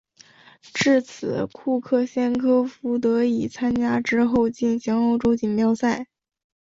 [0.73, 6.07] 至此库克先科夫得以参加之后进行的欧洲锦标赛。